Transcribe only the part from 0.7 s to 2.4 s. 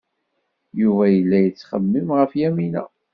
Yuba yella yettxemmim ɣef